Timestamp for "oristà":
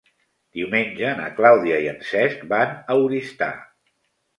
3.07-3.57